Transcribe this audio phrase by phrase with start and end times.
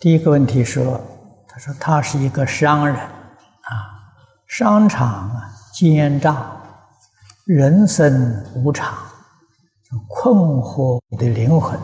[0.00, 0.98] 第一个问题说，
[1.46, 3.10] 他说他是一个商人啊，
[4.46, 6.56] 商场啊奸诈，
[7.44, 8.96] 人生无常，
[10.08, 11.78] 困惑我的灵魂。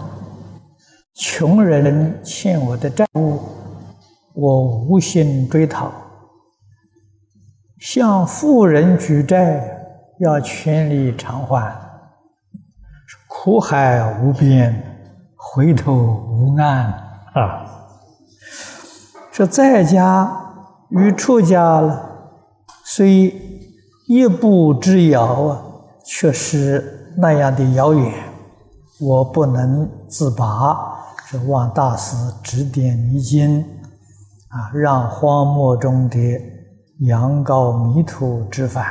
[1.15, 3.39] 穷人欠我的债务，
[4.33, 5.91] 我无心追讨；
[7.79, 9.63] 向富人举债，
[10.21, 11.71] 要全力偿还。
[13.29, 14.75] 苦海无边，
[15.37, 16.87] 回头无岸
[17.35, 17.66] 啊！
[19.37, 20.35] 说在家
[20.89, 22.41] 与出家了，
[22.87, 23.29] 虽
[24.07, 25.63] 一步之遥啊，
[26.07, 28.15] 却是那样的遥远，
[28.99, 30.95] 我不能自拔。
[31.27, 33.61] 是望大师指点迷津，
[34.49, 36.19] 啊，让荒漠中的
[37.01, 38.87] 羊羔迷途知返。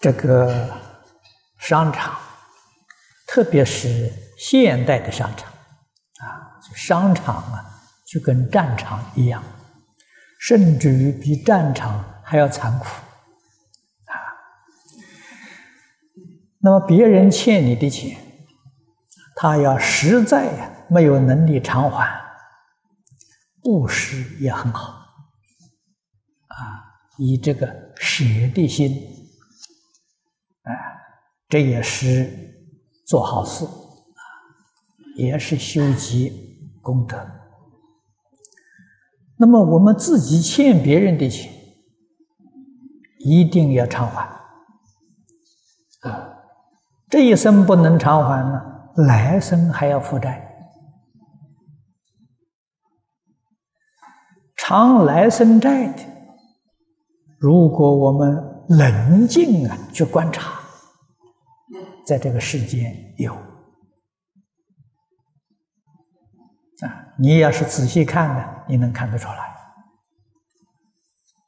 [0.00, 0.68] 这个
[1.58, 2.14] 商场，
[3.26, 5.50] 特别是现代的商场，
[6.20, 9.42] 啊，商场啊，就跟战场一样，
[10.38, 12.86] 甚至于比战场还要残酷
[14.04, 14.14] 啊。
[16.58, 18.18] 那么别人欠你的钱，
[19.36, 22.20] 他要实在呀没有能力偿还，
[23.62, 25.06] 布施也很好，
[26.48, 26.56] 啊，
[27.18, 28.92] 以这个舍的心，
[30.62, 30.70] 啊，
[31.48, 32.28] 这也是
[33.06, 33.64] 做好事，
[35.16, 36.32] 也是修积
[36.82, 37.18] 功德。
[39.38, 41.52] 那么我们自己欠别人的钱，
[43.18, 44.22] 一定要偿还，
[46.08, 46.32] 啊。
[47.08, 48.62] 这一生不能偿还呢，
[49.06, 50.42] 来生还要负债。
[54.56, 56.02] 偿来生债的，
[57.38, 60.60] 如果我们冷静啊去观察，
[62.04, 63.36] 在这个世间有
[67.18, 69.56] 你要是仔细看呢，你能看得出来。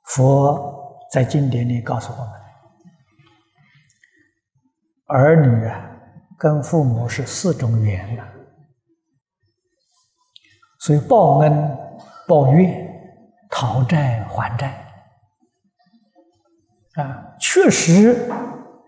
[0.05, 2.29] 佛在经典里告诉我们。
[5.07, 5.91] 儿女啊，
[6.39, 8.25] 跟父母是四种缘呐，
[10.81, 11.79] 所以报恩、
[12.27, 12.87] 报怨、
[13.51, 14.87] 讨债还债
[16.95, 18.31] 啊，确实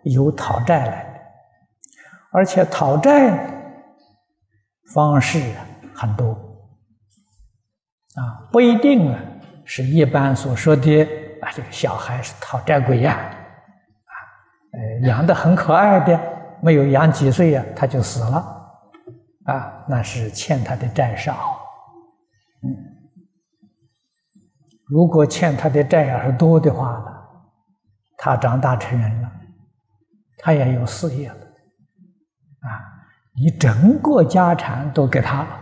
[0.04, 1.20] 有讨债来的，
[2.32, 3.48] 而且讨债
[4.92, 5.54] 方式
[5.94, 6.34] 很多
[8.16, 9.20] 啊，不一定啊，
[9.64, 11.02] 是一般所说的
[11.40, 13.36] 啊，这个小孩是讨债鬼呀。
[14.72, 16.20] 呃，养的很可爱的，
[16.62, 18.36] 没有养几岁呀，他就死了，
[19.46, 21.60] 啊，那是欠他的债少。
[22.62, 22.70] 嗯，
[24.86, 27.06] 如果欠他的债要是多的话呢，
[28.16, 29.32] 他长大成人了，
[30.38, 31.34] 他也有事业了，
[32.60, 32.68] 啊，
[33.34, 35.60] 你整个家产都给他了，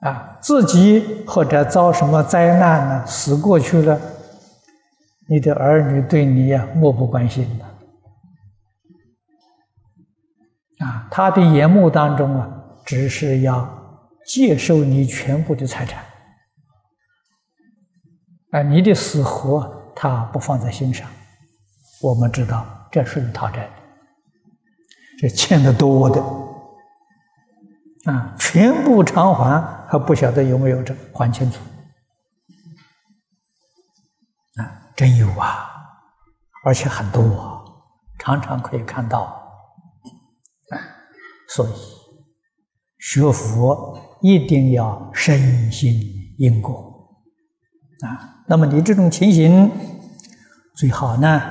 [0.00, 4.00] 啊，自己或者遭什么灾难呢，死过去了。
[5.28, 7.64] 你的儿女对你呀漠不关心的，
[10.84, 12.50] 啊，他的眼目当中啊，
[12.84, 13.68] 只是要
[14.26, 16.02] 接受你全部的财产，
[18.50, 21.06] 啊，你的死活他不放在心上。
[22.00, 23.70] 我们知道这属于讨债，
[25.20, 26.20] 这欠的多的，
[28.04, 31.58] 啊，全部偿还还不晓得有没有这还清楚。
[34.56, 35.70] 啊真有啊，
[36.64, 37.62] 而且很多啊，
[38.18, 39.38] 常常可以看到。
[41.48, 41.72] 所以
[42.98, 45.92] 学佛一定要深信
[46.38, 47.10] 因果
[48.06, 48.44] 啊。
[48.46, 49.70] 那么你这种情形，
[50.76, 51.42] 最好呢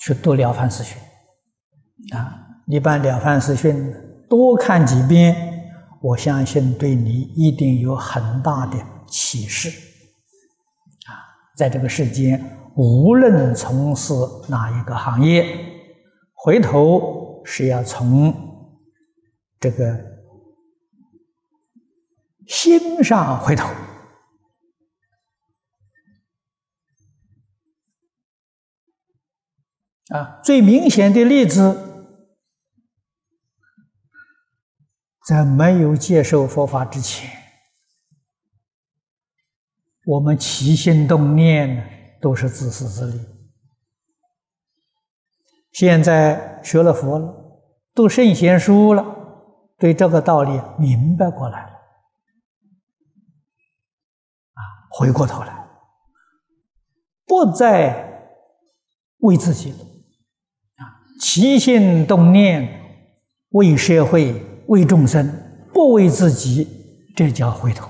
[0.00, 1.00] 去读《了凡四训》
[2.16, 2.40] 啊。
[2.66, 3.92] 你把《了凡四训》
[4.28, 8.76] 多看几遍，我相信对你一定有很大的
[9.06, 9.68] 启示。
[11.06, 11.12] 啊
[11.56, 14.12] 在这个世间，无论从事
[14.48, 15.46] 哪一个行业，
[16.32, 18.34] 回头是要从
[19.60, 19.98] 这个
[22.46, 23.68] 心上回头。
[30.08, 31.93] 啊，最明显的例子，
[35.24, 37.30] 在没有接受佛法之前。
[40.04, 43.18] 我们起心动念，都是自私自利。
[45.72, 47.34] 现在学了佛了，
[47.94, 49.02] 读圣贤书了，
[49.78, 51.72] 对这个道理明白过来了，
[54.52, 54.60] 啊，
[54.90, 55.66] 回过头来，
[57.24, 58.28] 不再
[59.20, 63.08] 为自己了啊，起心动念
[63.48, 65.26] 为社会、为众生，
[65.72, 67.86] 不为自己，这叫回头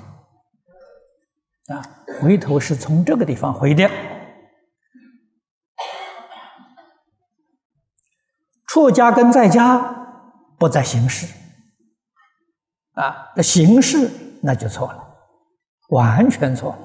[1.68, 1.82] 啊！
[2.20, 3.90] 回头是从这个地方回的。
[8.68, 9.78] 出家跟在家
[10.58, 11.26] 不在形式
[12.94, 14.10] 啊，那形式
[14.42, 15.16] 那就错了，
[15.90, 16.76] 完全错。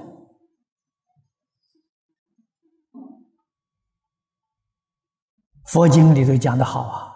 [5.65, 7.15] 佛经里头讲的好啊，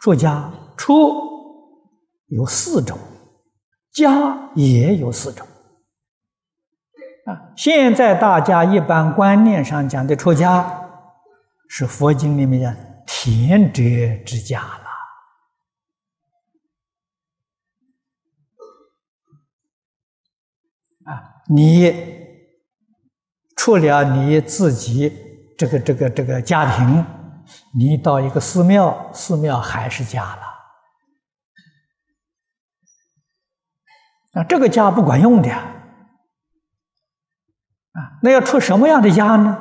[0.00, 1.31] 出家出
[2.32, 2.98] 有四种，
[3.92, 5.46] 家也有四种
[7.26, 7.52] 啊。
[7.56, 10.88] 现在大家一般观念上讲的出家，
[11.68, 12.76] 是佛经里面的
[13.06, 13.82] 田者
[14.24, 14.84] 之家了
[21.12, 21.22] 啊。
[21.48, 21.92] 你
[23.56, 25.12] 除了你自己
[25.58, 27.04] 这个这个这个家庭。
[27.74, 30.42] 你到一个寺庙，寺庙还是家了。
[34.32, 35.72] 啊，这个家不管用的啊，
[38.22, 39.58] 那要出什么样的家呢？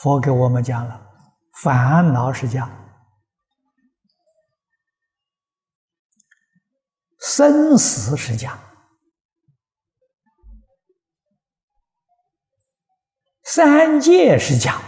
[0.00, 1.00] 佛给我们讲了，
[1.62, 2.68] 烦恼是家，
[7.18, 8.58] 生死是家，
[13.44, 14.80] 三界是家。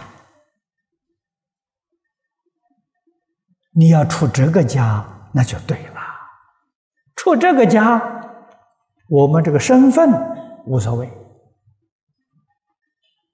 [3.73, 6.01] 你要出这个家，那就对了。
[7.15, 8.16] 出这个家，
[9.09, 10.11] 我们这个身份
[10.65, 11.09] 无所谓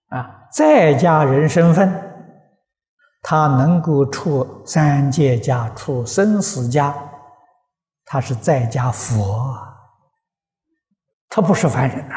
[0.09, 1.91] 啊，在家人身份，
[3.21, 6.95] 他能够出三界家、出生死家，
[8.05, 9.57] 他是在家佛，
[11.29, 12.15] 他不是凡人呐。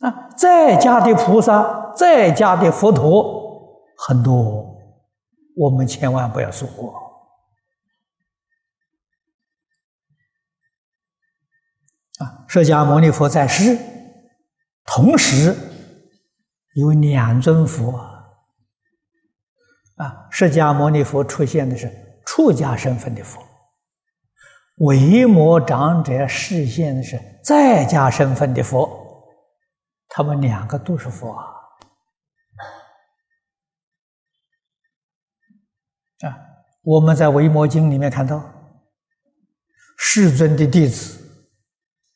[0.00, 4.72] 啊，在家的菩萨，在家的佛陀很多。
[5.56, 6.92] 我们千万不要疏忽
[12.18, 12.44] 啊！
[12.46, 13.78] 释迦牟尼佛在世，
[14.84, 15.54] 同时
[16.74, 17.96] 有两尊佛
[19.96, 20.28] 啊。
[20.30, 21.90] 释迦牟尼佛出现的是
[22.26, 23.40] 出家身份的佛，
[24.78, 28.88] 维摩长者示现的是在家身份的佛，
[30.08, 31.46] 他们两个都是佛啊。
[36.28, 36.36] 啊，
[36.82, 38.42] 我们在《维摩经》里面看到，
[39.96, 41.23] 世尊的弟子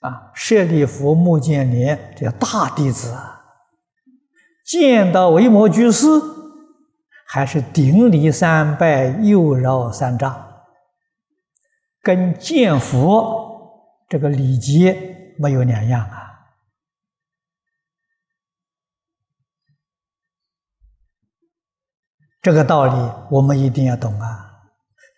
[0.00, 3.42] 啊，舍利弗、目犍连这大弟子啊，
[4.64, 6.06] 见到维摩居士，
[7.26, 10.62] 还是顶礼三拜，右绕三丈，
[12.02, 16.24] 跟见佛这个礼节没有两样啊。
[22.40, 24.44] 这个道理我们一定要懂啊！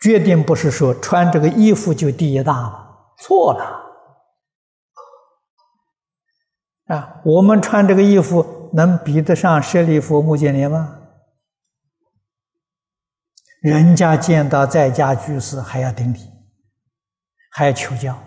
[0.00, 3.89] 决定不是说穿这个衣服就第一大了，错了
[6.94, 7.20] 啊！
[7.24, 10.98] 我们穿这个衣服能比得上舍利弗、目犍连吗？
[13.62, 16.18] 人家见到在家居士还要顶礼，
[17.52, 18.18] 还要求教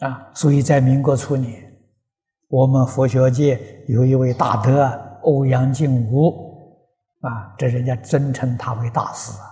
[0.00, 0.30] 啊！
[0.34, 1.78] 所以在民国初年，
[2.48, 5.00] 我们佛学界有一位大德。
[5.24, 6.78] 欧阳靖武
[7.22, 9.48] 啊，这人家尊称他为大师啊。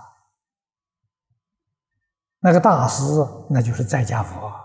[2.41, 3.03] 那个大师，
[3.49, 4.62] 那就是在家佛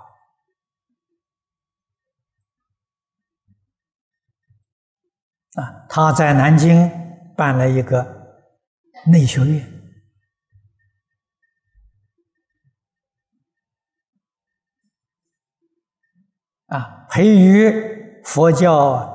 [5.61, 5.87] 啊。
[5.89, 6.91] 他在南京
[7.37, 8.03] 办了一个
[9.07, 9.67] 内学院
[16.67, 19.15] 啊，培育佛教。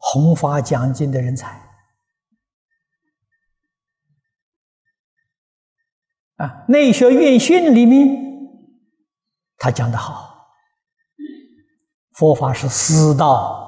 [0.00, 1.60] 弘法讲经的人才
[6.36, 6.64] 啊！
[6.68, 8.16] 内学院训里面，
[9.58, 10.48] 他讲的好，
[12.12, 13.67] 佛法是师道，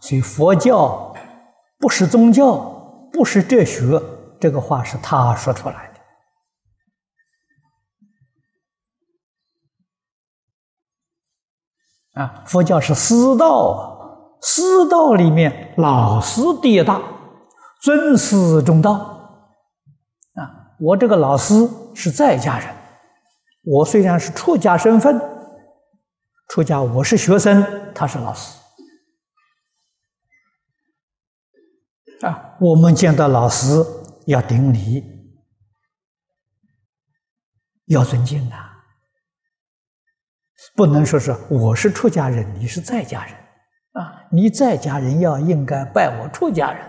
[0.00, 1.14] 所以佛教
[1.78, 2.56] 不是宗教，
[3.12, 4.00] 不是哲学，
[4.40, 5.92] 这个话是他说出来
[12.14, 12.42] 的啊！
[12.46, 13.98] 佛教是师道啊。
[14.40, 17.02] 师道里面，老师第一大，
[17.82, 18.92] 尊师重道。
[20.34, 22.68] 啊，我这个老师是在家人，
[23.64, 25.20] 我虽然是出家身份，
[26.50, 28.60] 出家我是学生，他是老师。
[32.22, 33.84] 啊，我们见到老师
[34.26, 35.04] 要顶礼，
[37.86, 38.84] 要尊敬啊，
[40.74, 43.34] 不能说是我是出家人，你是在家人
[43.92, 44.26] 啊。
[44.30, 46.84] 你在家人要应该拜我出家人，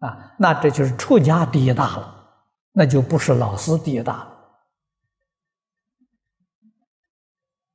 [0.00, 4.32] 啊，那这就是出家第一大了，那就不是老师第一大了。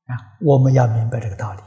[0.05, 1.62] 啊，我们要明白这个道理。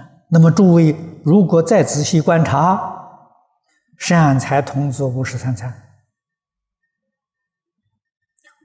[0.00, 3.22] 啊，那么诸位如果再仔细观察，
[3.96, 5.72] 善财童子五十三参。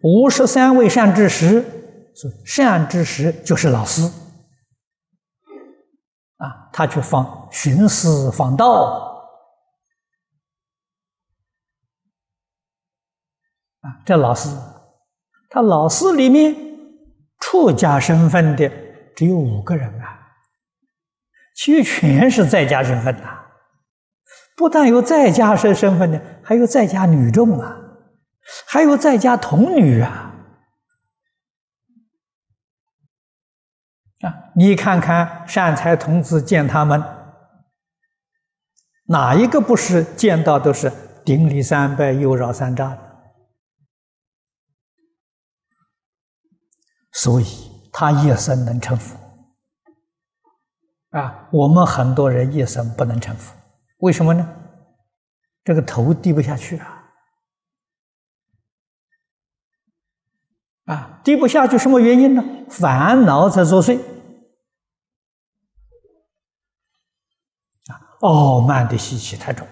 [0.01, 1.63] 五十三位善知识，
[2.43, 4.01] 善知识就是老师。
[6.37, 9.29] 啊，他去访寻思访道。
[13.81, 14.49] 啊，这老师，
[15.51, 16.55] 他老师里面
[17.39, 18.67] 出家身份的
[19.15, 20.18] 只有五个人啊，
[21.59, 23.43] 其余全是在家身份呐，
[24.55, 27.75] 不但有在家身身份的，还有在家女众啊。
[28.65, 30.33] 还有在家童女啊！
[34.21, 37.03] 啊，你看看善财童子见他们，
[39.07, 40.89] 哪一个不是见到都是
[41.25, 43.19] 顶礼三拜、右绕三匝的？
[47.11, 47.45] 所以
[47.91, 49.18] 他一生能成佛
[51.11, 51.49] 啊！
[51.51, 53.55] 我们很多人一生不能成佛，
[53.97, 54.47] 为什么呢？
[55.63, 57.11] 这个头低不下去啊！
[60.85, 62.43] 啊，低不下去，什么原因呢？
[62.69, 63.99] 烦恼在作祟，
[67.87, 69.67] 啊，傲慢的习气太重，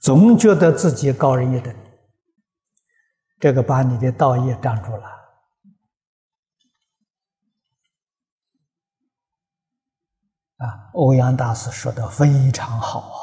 [0.00, 1.74] 总觉得自己高人一等，
[3.38, 5.23] 这个把你的道业挡住了。
[10.64, 13.18] 啊，欧阳大师说的非常好啊。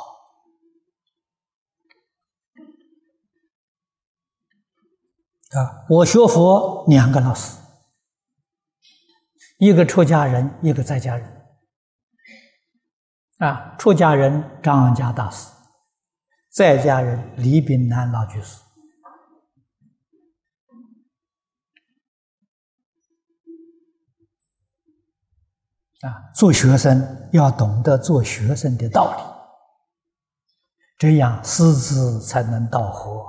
[5.59, 7.57] 啊，我学佛两个老师，
[9.57, 11.41] 一个出家人，一个在家人。
[13.39, 15.51] 啊，出家人张家大师，
[16.51, 18.61] 在家人李炳南老居士。
[26.01, 29.23] 啊，做学生要懂得做学生的道理，
[30.97, 33.23] 这样师资才能道合。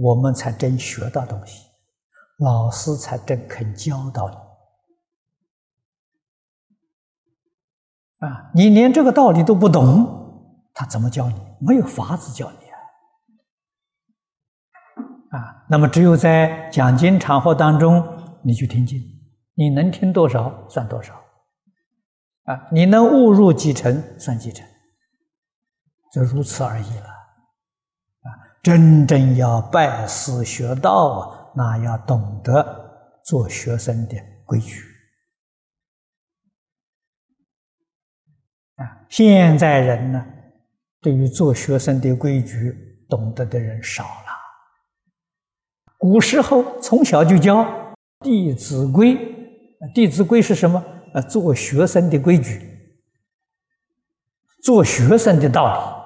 [0.00, 1.66] 我们才真学到东西，
[2.38, 4.36] 老师才真肯教导你
[8.28, 8.52] 啊！
[8.54, 11.34] 你连这个道理都不懂，他怎么教你？
[11.60, 12.58] 没有法子教你
[15.34, 15.40] 啊！
[15.40, 18.06] 啊，那么只有在讲经场合当中，
[18.44, 19.02] 你去听经，
[19.54, 21.20] 你能听多少算多少
[22.44, 22.68] 啊！
[22.72, 24.66] 你能悟入几成算几成，
[26.12, 27.06] 就如此而已了。
[27.06, 28.28] 啊
[28.62, 34.82] 真正要拜师学道啊，那要懂得做学生的规矩
[38.76, 39.06] 啊！
[39.08, 40.26] 现在人呢，
[41.00, 44.30] 对于做学生的规矩懂得的人少了。
[45.96, 47.62] 古时候从小就教
[48.20, 49.14] 《弟子规》，
[49.94, 50.82] 《弟子规》是什么？
[51.14, 52.98] 啊，做学生的规矩，
[54.62, 56.00] 做学生的道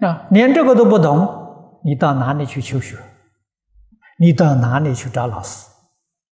[0.00, 0.06] 理。
[0.06, 2.98] 啊，连这个都不懂，你到哪里去求学？
[4.18, 5.68] 你到哪里去找老师？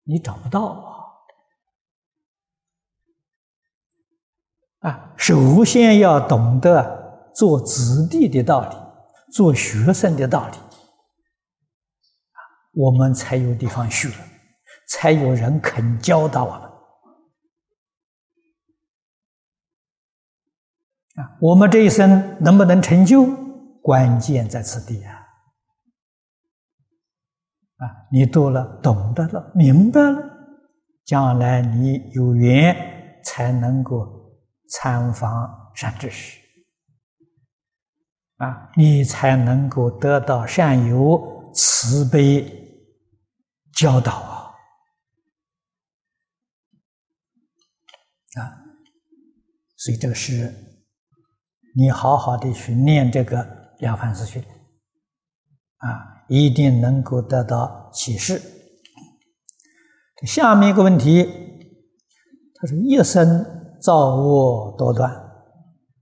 [0.04, 0.64] 你找不到
[4.80, 4.90] 啊！
[4.90, 8.76] 啊，首先要懂得做子弟的道理，
[9.32, 10.56] 做学生的道理，
[12.72, 14.08] 我们才有地方学，
[14.88, 16.62] 才有人肯教导我们。
[21.24, 23.26] 啊，我们这一生能不能成就？
[23.80, 25.14] 关键在此地啊！
[27.78, 30.20] 啊，你读了、懂得了、明白了，
[31.06, 32.76] 将来你有缘
[33.24, 34.06] 才能够
[34.68, 36.38] 参访善知识
[38.36, 42.44] 啊，你才能够得到善友慈悲
[43.72, 44.12] 教导！
[44.12, 44.37] 啊，
[49.78, 50.54] 所以这个是
[51.74, 53.56] 你好好的去念这个。
[53.80, 54.42] 了凡四训，
[55.76, 58.42] 啊，一定能够得到启示。
[60.26, 61.22] 下面一个问题，
[62.56, 63.46] 他说：一生
[63.80, 65.14] 造恶多端，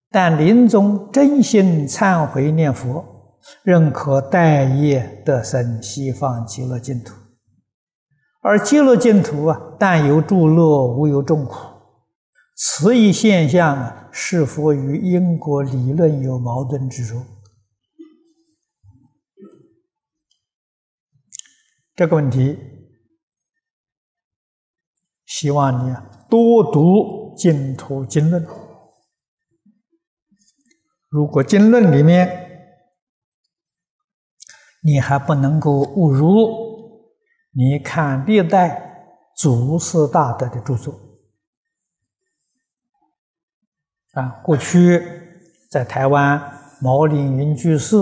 [0.08, 3.04] 但临终真心忏悔念佛，
[3.62, 7.14] 仍可待业得生西方极乐净土。
[8.40, 11.75] 而极乐净土啊，但有诸乐，无有众苦。
[12.58, 17.22] 此一现象啊，是否与因果理论有矛盾之处？
[21.94, 22.58] 这个问题，
[25.26, 25.94] 希望你
[26.30, 28.46] 多读净土经论。
[31.08, 32.72] 如果经论里面
[34.82, 37.12] 你还不能够悟入，
[37.52, 41.05] 你看历代祖师大德的著作
[44.16, 45.02] 啊，过去
[45.70, 46.42] 在台湾
[46.80, 47.96] 毛林云居士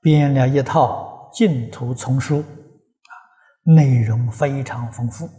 [0.00, 3.12] 编了一套净土丛书，啊，
[3.64, 5.30] 内容非常丰富啊。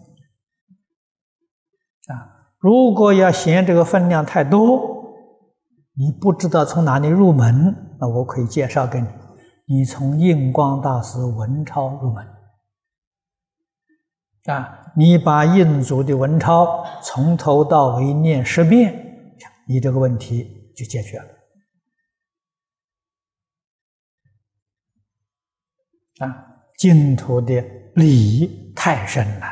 [2.59, 4.79] 如果要嫌这个分量太多，
[5.95, 9.07] 你不知道从哪里入门，那我可以介绍给你。
[9.65, 12.23] 你从印光大师文钞入门，
[14.45, 19.10] 啊，你把印祖的文钞从头到尾念十遍，
[19.71, 21.25] 你这个问题就解决了。
[26.19, 26.27] 啊，
[26.77, 27.61] 净土的
[27.95, 29.47] 理太深了。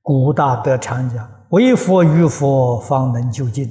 [0.00, 3.68] 古大德常讲：“为佛与佛，方能究竟。”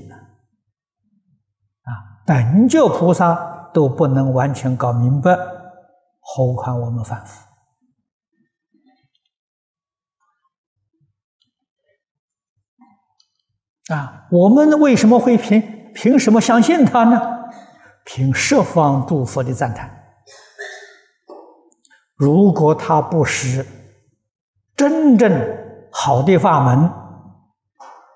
[2.26, 5.36] 等觉菩萨都不能完全搞明白，
[6.20, 7.46] 何况我们凡夫
[13.90, 14.28] 啊？
[14.32, 17.20] 我们为什么会凭凭什么相信他呢？
[18.06, 19.90] 凭十方诸佛的赞叹。
[22.16, 23.66] 如果他不是
[24.76, 25.32] 真正
[25.92, 26.90] 好的法门，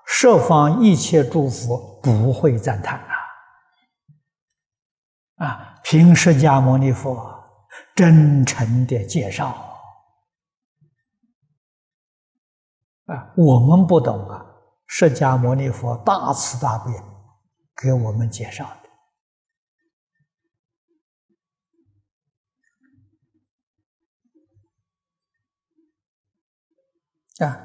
[0.06, 3.14] 十方一切诸佛不会赞叹啊。
[5.46, 7.22] 啊，凭释迦牟尼佛
[7.94, 9.54] 真诚的介绍
[13.06, 14.44] 啊，我们不懂啊，
[14.88, 16.90] 释迦牟尼佛大慈大悲
[17.80, 18.64] 给我们介绍
[27.38, 27.60] 的啊。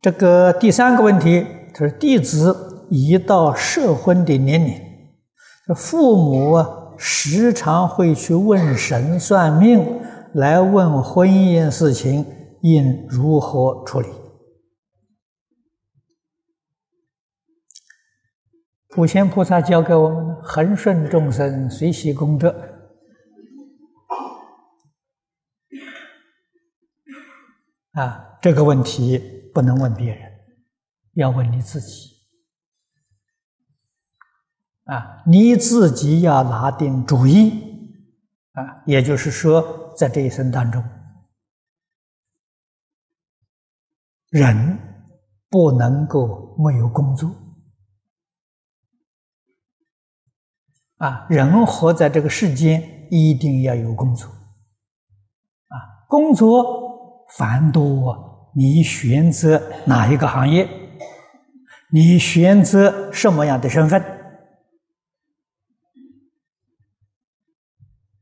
[0.00, 4.80] 这个第三个问题，他说弟子已到适婚的年龄，
[5.66, 6.78] 这父母啊。
[7.04, 10.00] 时常会去问神算命，
[10.34, 12.24] 来问婚姻事情
[12.60, 14.08] 应如何处理。
[18.94, 22.54] 普贤菩萨教给我们：恒顺众生，随喜功德。
[27.92, 29.18] 啊，这个问题
[29.54, 30.30] 不能问别人，
[31.14, 32.12] 要问你自己。
[34.84, 37.50] 啊，你自己要拿定主意
[38.52, 38.82] 啊！
[38.84, 40.84] 也就是说，在这一生当中，
[44.28, 44.78] 人
[45.48, 47.30] 不能够没有工作
[51.02, 51.26] 啊！
[51.28, 56.06] 人活在这个世间，一定要有工作啊！
[56.08, 60.68] 工作繁多，你选择哪一个行业？
[61.90, 64.00] 你选择什么样的身份？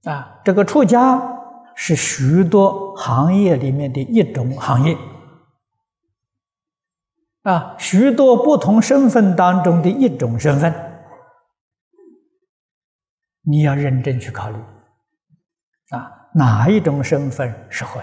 [0.04, 1.20] 啊，这个出家
[1.74, 4.96] 是许多行业里面的一种行业，
[7.42, 10.74] 啊，许多不同身份当中的一种身份，
[13.50, 14.56] 你要认真去考虑，
[15.90, 18.00] 啊，哪一种身份适合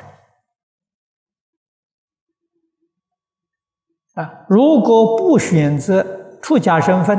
[4.16, 4.22] 你？
[4.22, 7.18] 啊，如果不选择出家身份，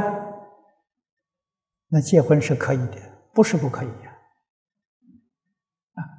[1.88, 2.96] 那结婚是可以的，
[3.32, 4.12] 不是不可以啊。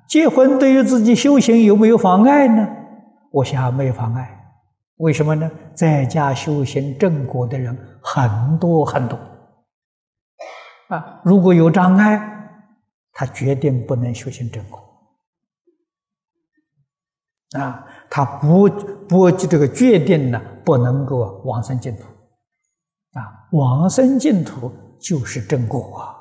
[0.08, 2.68] 结婚对于自己修行有没有妨碍呢？
[3.32, 4.36] 我想没有妨碍。
[4.96, 5.52] 为什么呢？
[5.76, 9.20] 在家修行正果的人很多很多
[10.90, 11.22] 啊！
[11.24, 12.20] 如果有障碍，
[13.14, 14.80] 他决定不能修行正果
[17.58, 17.86] 啊！
[18.10, 18.68] 他不
[19.08, 22.04] 不这个决定呢，不能够往生净土
[23.14, 23.48] 啊！
[23.52, 26.16] 往生净土就是正果啊！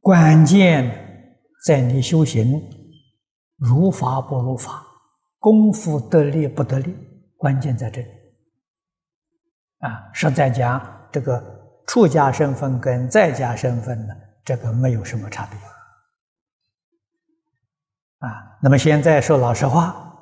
[0.00, 2.62] 关键在你修行
[3.56, 4.86] 如法不如法，
[5.38, 6.94] 功夫得力不得力，
[7.36, 8.08] 关键在这里。
[9.86, 11.40] 啊，实在讲，这个
[11.86, 15.56] 出家身份跟在家身份呢，这个没有什么差别。
[18.18, 20.12] 啊，那么现在说老实话，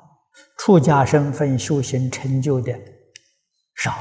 [0.59, 2.77] 出家身份修行成就的
[3.75, 3.95] 少，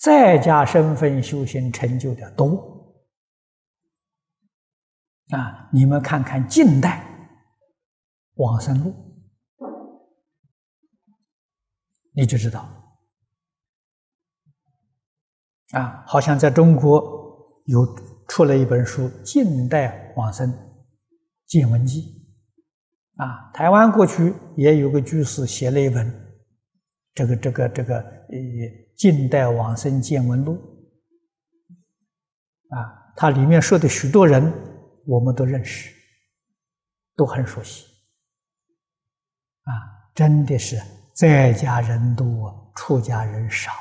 [0.00, 2.94] 在家身份修行成就的多。
[5.30, 7.04] 啊，你们看看近代
[8.34, 8.94] 往生录，
[12.12, 12.81] 你就知道。
[15.72, 17.02] 啊，好像在中国
[17.64, 17.86] 有
[18.28, 20.52] 出了一本书《近代往生
[21.46, 22.00] 见闻记》，
[23.22, 26.12] 啊，台湾过去也有个居士写了一本
[27.14, 28.36] 这个这个这个呃
[28.96, 30.54] 《近代往生见闻录》，
[32.76, 34.52] 啊，它里面说的许多人
[35.06, 35.94] 我们都认识，
[37.16, 37.84] 都很熟悉，
[39.62, 39.72] 啊，
[40.14, 40.78] 真的是
[41.14, 43.72] 在家人多，出家人少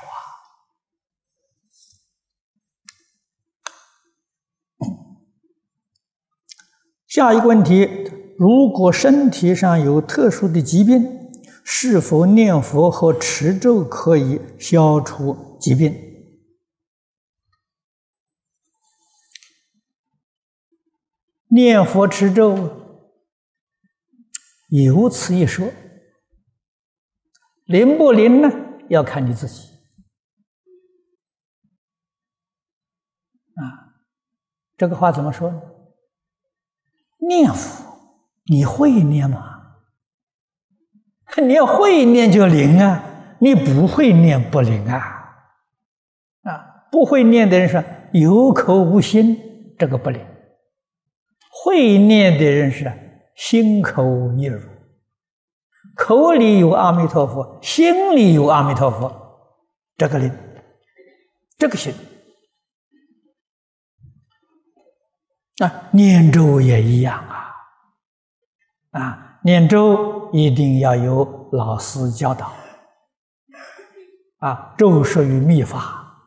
[7.12, 7.84] 下一个问题：
[8.38, 11.04] 如果身体上有特殊的疾病，
[11.62, 15.94] 是否念佛和持咒可以消除疾病？
[21.50, 22.56] 念佛持咒
[24.70, 25.70] 有此一说，
[27.66, 28.50] 灵不灵呢？
[28.88, 29.68] 要看你自己。
[33.56, 34.00] 啊，
[34.78, 35.62] 这个话怎么说呢？
[37.28, 37.84] 念佛，
[38.46, 39.48] 你会念吗？
[41.42, 43.04] 你要会念就灵啊，
[43.40, 44.98] 你不会念不灵啊。
[46.44, 47.82] 啊，不会念的人说
[48.12, 49.38] 有口无心，
[49.78, 50.22] 这个不灵；
[51.50, 52.92] 会念的人是
[53.36, 54.04] 心口
[54.34, 54.60] 一如，
[55.96, 59.12] 口里有阿弥陀佛，心里有阿弥陀佛，
[59.98, 60.32] 这个灵，
[61.58, 61.94] 这个行。
[65.62, 69.00] 啊，念咒也一样啊！
[69.00, 72.52] 啊，念咒一定要有老师教导。
[74.40, 76.18] 啊，咒属于密法，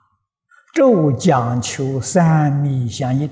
[0.73, 3.29] 咒讲求三密相应。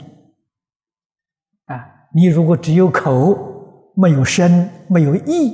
[1.66, 5.52] 啊，你如果只有口，没有身，没有意，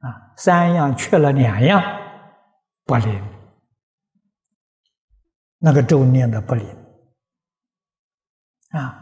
[0.00, 1.82] 啊，三样缺了两样，
[2.84, 3.22] 不灵。
[5.56, 6.68] 那个咒念的不灵。
[8.72, 8.98] 啊。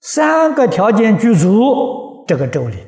[0.00, 2.78] 三个条件具足，这个咒灵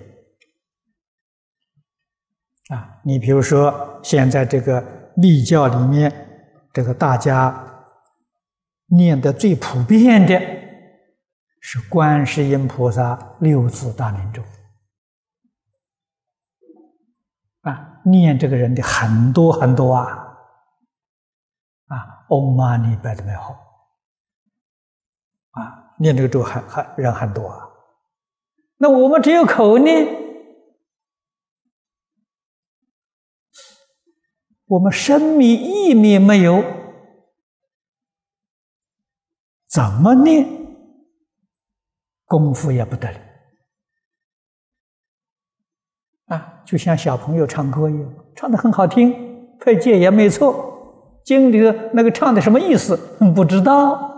[2.69, 3.01] 啊！
[3.05, 6.11] 你比如说，现在这个密教里面，
[6.73, 7.87] 这个大家
[8.87, 10.41] 念的最普遍的，
[11.61, 14.43] 是观世音菩萨六字大明咒
[17.61, 20.07] 啊，念这个人的很多很多啊
[21.89, 23.57] 啊，Om Mani Padme Hum
[25.51, 25.82] 啊。
[26.03, 27.71] 念这个咒还还人还多啊，
[28.77, 30.07] 那我们只有口念，
[34.67, 36.63] 我们生密意念没有，
[39.69, 40.45] 怎么念
[42.25, 43.19] 功夫也不得了
[46.27, 46.63] 啊！
[46.67, 52.97] 就像小朋友唱歌一样，唱的很好听，配戒也没错，经里的那个唱的什么意思
[53.35, 54.12] 不知道。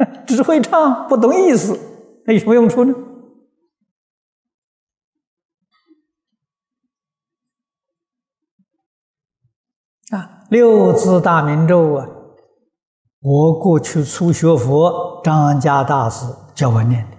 [0.26, 1.78] 只会唱不懂意思，
[2.24, 2.94] 那有什么用处呢？
[10.10, 12.08] 啊，六字大明咒啊，
[13.20, 17.16] 我过去初学佛，张家大师教我念的。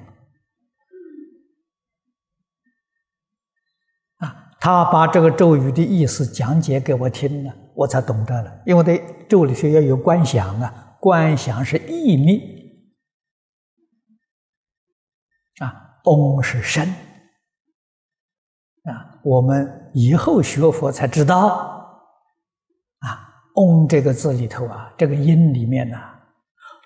[4.26, 8.52] 啊，他把这个咒语的意思讲解给我听了，我才懂得了。
[8.66, 8.98] 因为在
[9.30, 12.61] 咒里头要有观想啊，观想是意密。
[15.62, 16.90] 啊，嗡是身
[18.84, 21.48] 啊，我们以后学佛才知道
[23.00, 25.98] 啊，嗡这个字里头啊，这个音里面呢，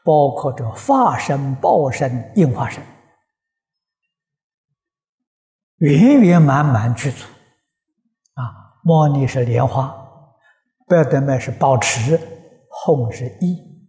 [0.03, 2.83] 包括着化身、报身、应化身，
[5.77, 7.25] 圆圆满满具足
[8.33, 8.75] 啊。
[8.83, 9.95] 摩尼是莲花，
[10.85, 12.19] 不要得麦是保持，
[12.85, 13.88] 吽是意，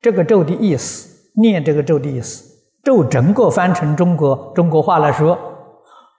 [0.00, 2.55] 这个咒的意思，念这个咒的意思。
[2.86, 5.36] 咒整个翻成中国中国话来说，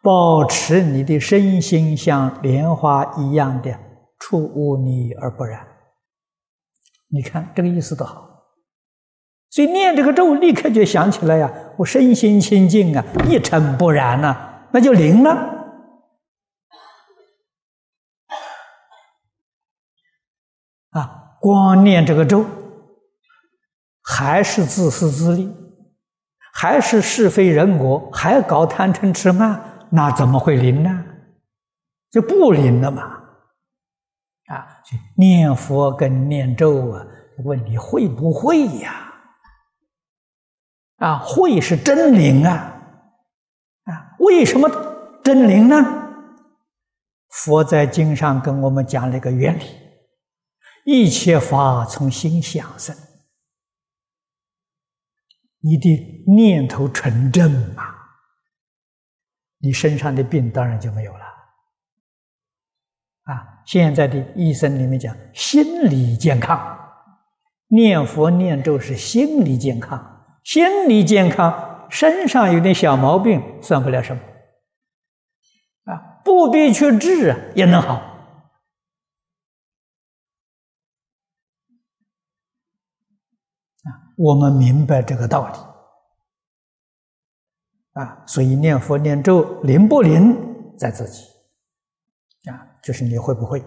[0.04, 3.74] 保持你的身心像莲花一样的
[4.20, 5.66] 出污泥而不染。
[7.08, 8.28] 你看这个意思多好，
[9.50, 14.36] 所以念这个咒，立刻就想起来呀，我身心清净啊，一尘不染呐，
[14.74, 15.30] 那就灵了。
[20.90, 22.46] 啊，光念这个咒，
[24.04, 25.50] 还是自私自利。
[26.60, 31.06] 还是是非人我，还搞贪嗔痴慢，那怎么会灵呢？
[32.10, 33.04] 就不灵了嘛！
[34.48, 34.82] 啊，
[35.16, 37.06] 念佛跟念咒啊，
[37.46, 39.14] 问你会不会呀？
[40.98, 42.74] 啊，会是真灵啊！
[43.84, 44.68] 啊，为什么
[45.24, 45.76] 真灵呢？
[47.30, 49.64] 佛在经上跟我们讲了一个原理：
[50.86, 52.96] 一切法从心想生。
[55.68, 57.84] 你的念头纯正嘛，
[59.60, 61.26] 你身上的病当然就没有了。
[63.24, 66.58] 啊，现在的医生里面讲心理健康，
[67.68, 74.22] 念佛念咒是心理健康，心理健康，身上有点小毛病算不了什么。
[75.84, 78.17] 啊，不必去治啊也能好。
[84.18, 85.54] 我们明白这个道理。
[88.02, 90.36] 啊，所以念佛念咒灵不灵
[90.78, 91.24] 在自己。
[92.50, 93.64] 啊，就是你会不会？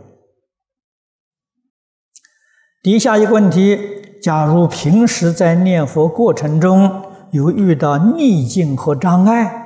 [2.83, 9.57] 底下一个问题：假如平时在念佛过程中有遇到逆境和障碍。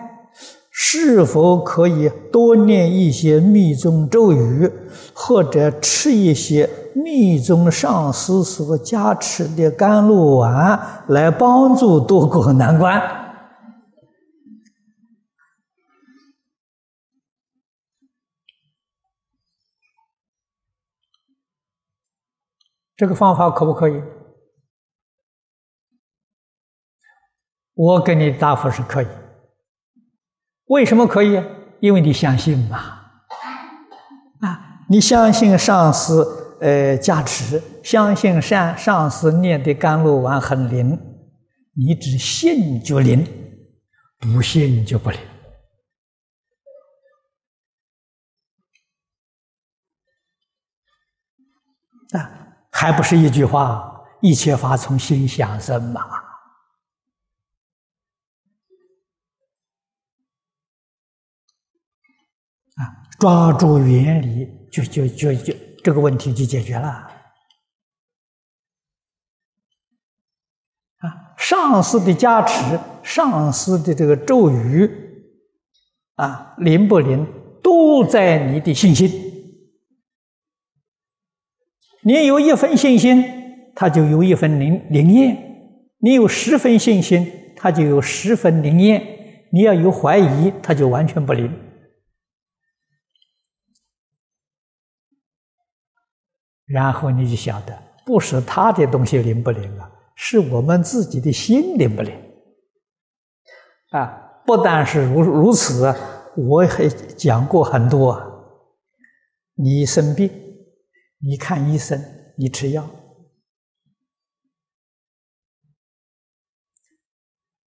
[0.77, 4.69] 是否可以多念一些密宗咒语，
[5.15, 13.23] 或者吃一些密宗上师所加持的甘露丸，来帮助渡过难关？
[22.97, 24.01] 这个方法可不可以？
[27.75, 29.07] 我给你的答复是可以。
[30.67, 31.43] 为什么可以？
[31.81, 32.79] 因为你相信嘛，
[34.41, 36.13] 啊，你相信上师
[36.61, 40.99] 呃加持，相信上上师念的甘露丸很灵，
[41.75, 43.27] 你只信就灵，
[44.19, 45.21] 不信就不灵，
[52.13, 56.01] 啊，还不是一句话，一切法从心想生嘛。
[62.77, 62.91] 啊，
[63.21, 66.89] 抓住原理，就就就就这个问题就解决了。
[70.99, 74.91] 啊，上司的加持，上司的这个咒语，
[76.15, 77.27] 啊，灵不灵，
[77.63, 79.11] 都在你的信心。
[82.01, 83.23] 你有一分信心，
[83.75, 85.37] 他就有一分灵灵验；
[85.99, 89.03] 你有十分信心，他就有十分灵验；
[89.53, 91.64] 你要有怀疑，他就完全不灵。
[96.67, 102.19] 然后你就晓得，不是他的东西灵不灵啊，是我们自己的心灵不灵。
[103.91, 105.85] 啊，不但是如如此，
[106.37, 108.33] 我还讲过很多。
[109.57, 110.31] 你生病，
[111.19, 112.03] 你看医生，
[112.37, 112.89] 你吃药，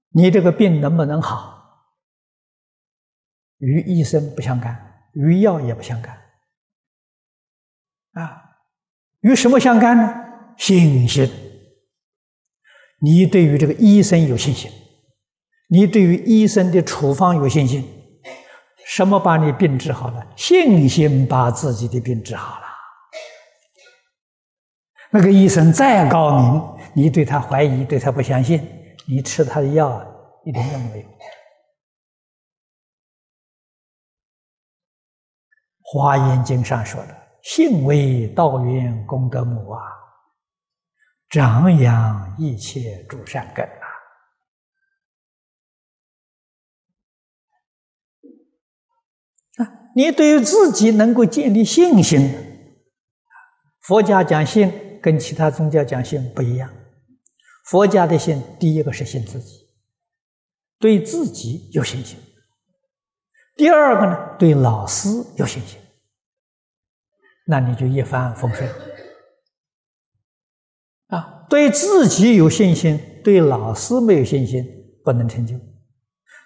[0.10, 1.86] 你这个病能不能好，
[3.60, 6.18] 与医生不相干，与药也不相干。
[8.14, 8.47] 啊。
[9.22, 10.14] 与什么相干呢？
[10.58, 11.30] 信心。
[13.00, 14.72] 你对于这个医生有信心，
[15.70, 17.88] 你对于医生的处方有信心。
[18.86, 20.26] 什么把你病治好了？
[20.36, 22.66] 信心把自己的病治好了。
[25.12, 26.62] 那个医生再高明，
[26.94, 28.66] 你对他怀疑，对他不相信，
[29.06, 30.02] 你吃他的药
[30.46, 31.06] 一点用没有。
[35.84, 37.27] 《华严经》上说的。
[37.48, 39.80] 信为道源功德母啊，
[41.30, 43.88] 长养一切诸善根啊！
[49.64, 52.30] 啊，你对于自己能够建立信心，
[53.80, 56.70] 佛家讲信跟其他宗教讲信不一样。
[57.70, 59.70] 佛家的信，第一个是信自己，
[60.80, 62.20] 对自己有信心；
[63.56, 65.08] 第二个呢，对老师
[65.38, 65.80] 有信心。
[67.50, 68.70] 那你就一帆风顺
[71.08, 71.46] 啊！
[71.50, 74.66] 对自己有信心，对老师没有信心，
[75.02, 75.56] 不能成就；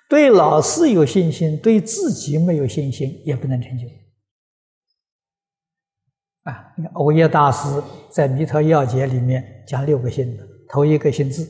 [0.08, 3.88] 对老师有信心，对自己没有信心，也不能成就。
[6.44, 7.68] 啊，你看欧耶大师
[8.12, 11.50] 在《弥陀要解》里面讲六个信的，头一个信自，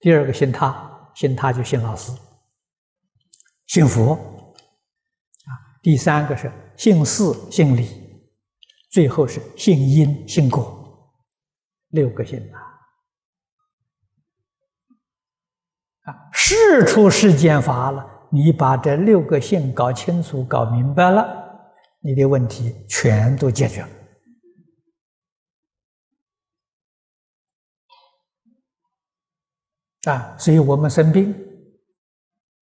[0.00, 2.10] 第二个信他，信他就信老师，
[3.68, 7.97] 信佛啊，第三个是信事信理。
[8.90, 11.14] 最后是信因信果，
[11.88, 12.56] 六个信啊！
[16.10, 23.88] 啊，事出世间法了，你把这六个信搞清楚、搞明白了，你的问题全都解决了。
[30.10, 31.34] 啊，所以我们生病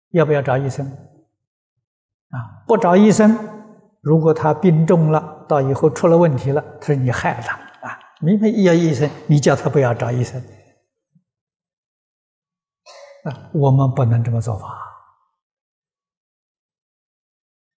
[0.09, 0.85] 要不要找医生？
[0.85, 3.56] 啊，不找医生。
[4.01, 7.57] 如果他病重了，到以后出了问题了，他说你害了他
[7.87, 7.99] 啊！
[8.21, 10.41] 明明要医生，你叫他不要找医生。
[13.23, 14.67] 啊，我们不能这么做法。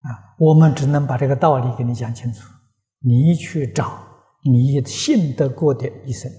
[0.03, 2.53] 啊，我们只能把这个道理给你讲清楚，
[3.01, 3.99] 你去找
[4.45, 6.31] 你信得过的医生。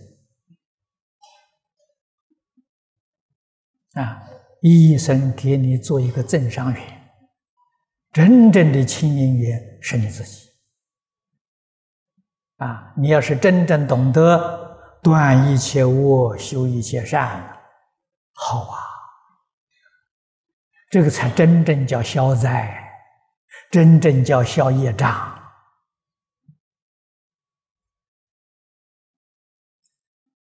[3.94, 4.22] 啊，
[4.62, 6.99] 医生给你做一个正伤员，
[8.12, 10.50] 真正的清明缘是你自己
[12.58, 17.58] 啊，你要是真正懂得断一切恶，修一切善，
[18.34, 18.80] 好啊。
[20.90, 22.92] 这个才真正叫消灾，
[23.70, 25.40] 真正叫消业障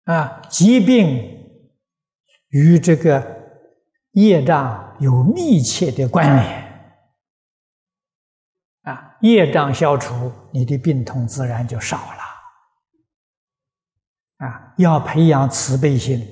[0.03, 0.39] 啊！
[0.47, 1.17] 疾病
[2.49, 3.59] 与这个
[4.11, 6.64] 业障有密切的关联！
[9.25, 12.21] 业障消除，你的病痛自然就少了
[14.45, 14.73] 啊！
[14.77, 16.23] 要培养慈悲心，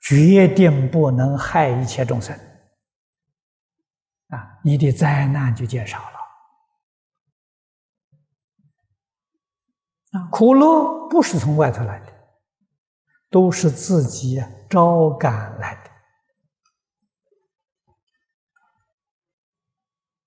[0.00, 2.34] 决定不能害一切众生。
[4.28, 6.18] 啊，你的灾难就减少了。
[10.12, 12.06] 啊，苦乐不是从外头来的，
[13.28, 15.90] 都是自己招感来的。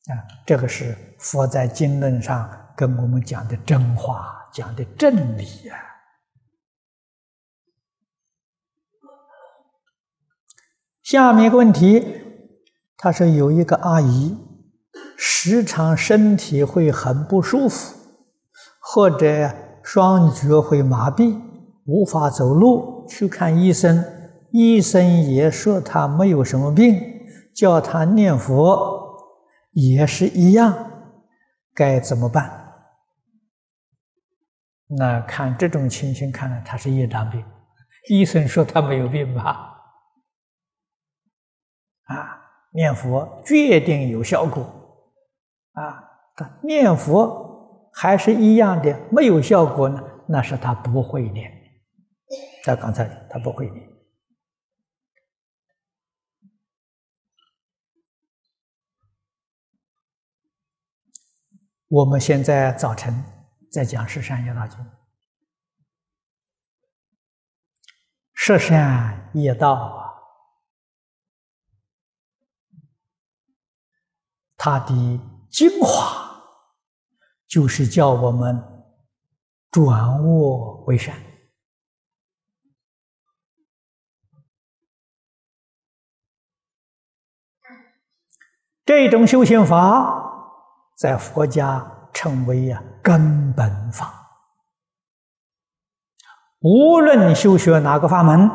[0.07, 0.13] 啊，
[0.45, 5.75] 这个是佛在经论上跟我们讲的真话，讲的真理呀。
[11.03, 12.17] 下面一个问题。
[13.03, 14.37] 他说有一个阿姨，
[15.17, 17.95] 时常身体会很不舒服，
[18.79, 21.41] 或者双脚会麻痹，
[21.87, 24.05] 无法走路，去看医生，
[24.51, 27.01] 医生也说她没有什么病，
[27.55, 29.00] 叫她念佛
[29.71, 30.73] 也是一样，
[31.73, 32.59] 该怎么办？
[34.87, 37.43] 那看这种情形，看来他是业障病，
[38.09, 39.77] 医生说他没有病吧？
[42.03, 42.37] 啊？
[42.73, 44.63] 念佛决定有效果，
[45.73, 46.01] 啊，
[46.35, 50.01] 他念佛还是一样的没有效果呢？
[50.25, 51.51] 那是他不会念。
[52.63, 53.90] 在刚才他不会念。
[61.91, 63.13] 我们现在早晨
[63.69, 64.79] 在讲《十善业道经》，
[68.33, 70.07] 十善业道啊。
[74.55, 76.41] 它的精华
[77.45, 78.87] 就是叫我们
[79.69, 81.21] 转恶为善。
[88.85, 90.30] 这种修行法
[91.01, 94.13] 在佛家称为呀根本法。
[96.59, 98.47] 无论修学哪个法门，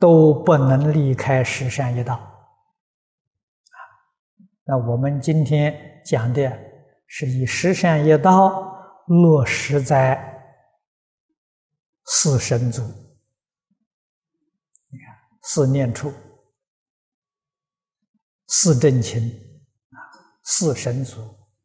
[0.00, 2.20] 都不能离开十善业道。
[4.64, 6.58] 那我们今天讲的
[7.06, 10.42] 是以十善业道落实在
[12.04, 16.12] 四神族，你看四念处、
[18.48, 19.22] 四正勤、
[20.50, 21.20] 四神足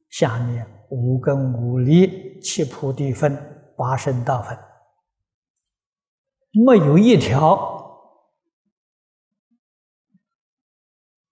[0.09, 3.33] 下面五根五力、七菩提分、
[3.77, 4.57] 八圣道分，
[6.51, 7.81] 没有一条。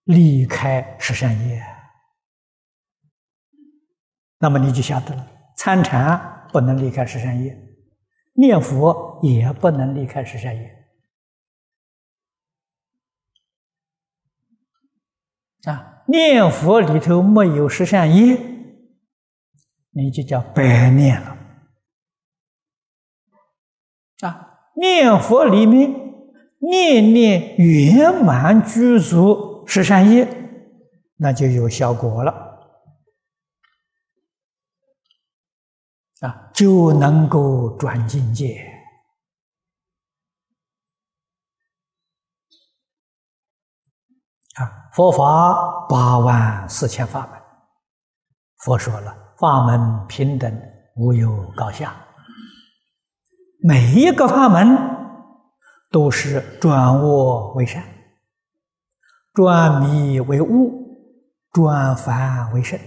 [0.05, 1.63] 离开十善业，
[4.39, 5.27] 那么你就晓得了。
[5.55, 7.55] 参禅不能离开十善业，
[8.33, 10.89] 念佛也不能离开十善业。
[15.65, 18.37] 啊，念佛里头没有十善业，
[19.91, 21.37] 你就叫白念了。
[24.21, 25.91] 啊，念佛里面
[26.59, 29.49] 念念圆满具足。
[29.67, 30.27] 十善业，
[31.15, 32.31] 那就有效果了
[36.19, 38.70] 啊，就能够转境界
[44.55, 44.89] 啊。
[44.93, 47.41] 佛法八万四千法门，
[48.57, 50.61] 佛说了，法门平等，
[50.95, 51.95] 无有高下，
[53.63, 54.77] 每一个法门
[55.89, 57.83] 都是转恶为善。
[59.33, 60.73] 转迷为悟，
[61.53, 62.77] 转凡为圣。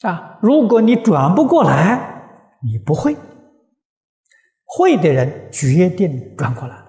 [0.00, 3.14] 啊，如果你转不过来，你不会；
[4.64, 6.82] 会的人决定转过来了。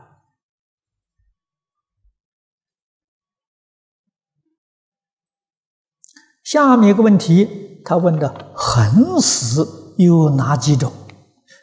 [6.54, 10.94] 下面一个问题，他问的横死有哪几种？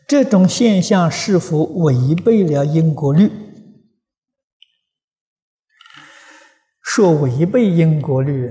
[0.08, 3.30] 这种现象是否违背了因果律？
[6.82, 8.50] 说违背因果律，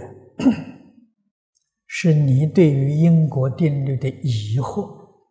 [1.86, 5.26] 是你对于因果定律的疑惑，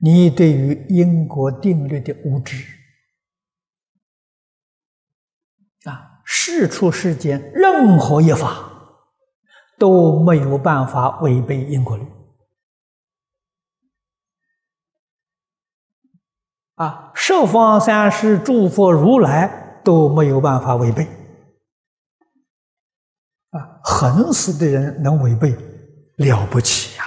[0.00, 2.62] 你对于因果定律的无知
[5.84, 6.20] 啊！
[6.26, 8.65] 事出世间，任何一法
[9.78, 12.04] 都没有办法违背因果律
[16.76, 17.10] 啊！
[17.14, 21.04] 十方三世诸佛如来都没有办法违背。
[23.50, 25.56] 啊，横死的人能违背，
[26.16, 27.04] 了不起呀！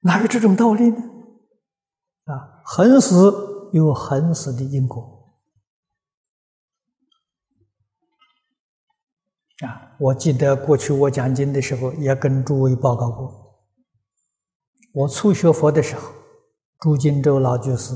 [0.00, 0.96] 哪有这种道理呢？
[2.24, 5.19] 啊，横死有横死的因果。
[9.66, 13.60] 啊，我记得过去我讲经的时候，也跟诸位报告过。
[14.92, 16.12] 我初学佛的时候，
[16.80, 17.94] 朱金洲老居士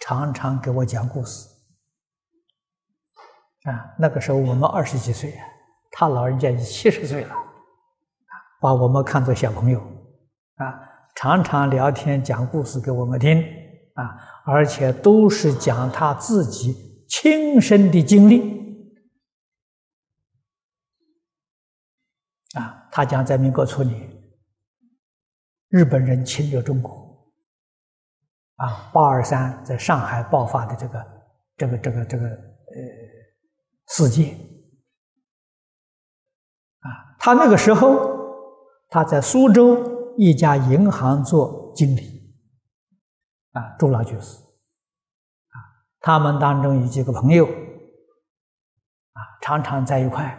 [0.00, 1.48] 常常给我讲故事。
[3.62, 5.34] 啊，那个时候我们二十几岁，
[5.92, 7.34] 他老人家已七十岁了，
[8.60, 9.80] 把我们看作小朋友，
[10.56, 10.78] 啊，
[11.14, 13.42] 常常聊天讲故事给我们听，
[13.94, 18.92] 啊，而且都是讲他自己亲身的经历，
[22.52, 24.08] 啊，他讲在民国初年，
[25.70, 27.34] 日本人侵略中国，
[28.54, 31.06] 啊，八二三在上海爆发的这个
[31.56, 33.14] 这个这个这个呃。
[33.86, 34.34] 事件
[36.80, 36.88] 啊，
[37.18, 38.00] 他那个时候
[38.88, 42.34] 他在苏州一家银行做经理
[43.52, 45.56] 啊，朱老居士啊，
[46.00, 50.34] 他们当中有几个朋友啊，常常在一块，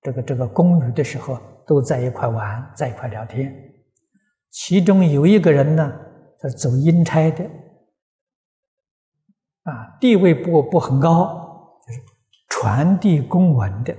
[0.00, 1.38] 这个这个公寓的时候
[1.68, 3.54] 都在一块玩，在一块聊天。
[4.50, 5.92] 其中有一个人呢，
[6.40, 7.44] 是走阴差的
[9.62, 12.00] 啊，地位不不很高，就是。
[12.50, 13.94] 传递公文的，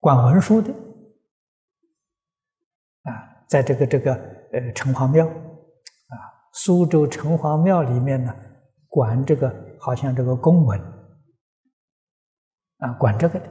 [0.00, 0.72] 管文书的，
[3.02, 3.10] 啊，
[3.48, 4.14] 在这个这个
[4.52, 6.14] 呃城隍庙，啊，
[6.54, 8.34] 苏州城隍庙里面呢，
[8.88, 10.80] 管这个好像这个公文，
[12.78, 13.46] 啊，管这个的，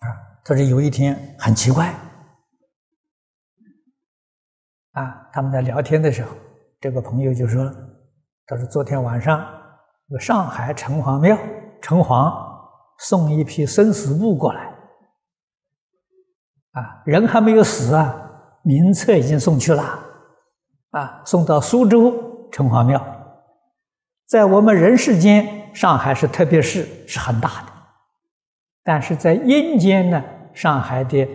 [0.00, 0.08] 啊，
[0.44, 1.94] 他说有一天很奇怪，
[4.92, 6.30] 啊，他们在聊天的时候，
[6.80, 7.64] 这个朋友就说，
[8.46, 9.46] 他说昨天晚上，
[10.18, 11.38] 上海城隍庙。
[11.80, 12.32] 城隍
[13.00, 14.72] 送一批生死簿过来，
[16.70, 18.14] 啊，人还没有死啊，
[18.62, 19.82] 名册已经送去了，
[20.90, 23.04] 啊，送到苏州城隍庙。
[24.28, 27.71] 在我们人世间，上海是特别市，是很大的；
[28.84, 30.22] 但是在阴间呢，
[30.54, 31.28] 上海的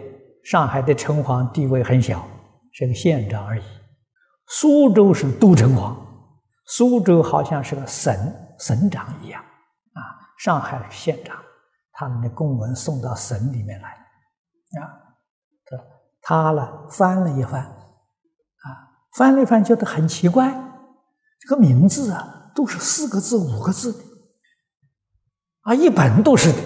[0.44, 2.28] 上海的城隍地位很小，
[2.74, 3.64] 是个县长而已。
[4.48, 5.96] 苏州是都城隍，
[6.66, 8.16] 苏州好像是个省
[8.60, 9.42] 省长一样
[9.94, 10.02] 啊。
[10.38, 11.36] 上海是县长，
[11.92, 13.90] 他们的公文送到省里面来，
[14.82, 14.84] 啊，
[15.66, 15.78] 他
[16.22, 18.68] 他呢翻了一翻，啊，
[19.18, 20.50] 翻了一翻，觉得很奇怪，
[21.40, 24.00] 这个名字啊都是四个字、五个字的，
[25.64, 26.60] 啊，一本都是的，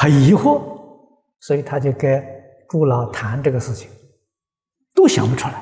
[0.00, 0.62] 很疑惑，
[1.40, 2.24] 所以他就跟
[2.68, 3.90] 朱老谈这个事情，
[4.94, 5.60] 都想不出来。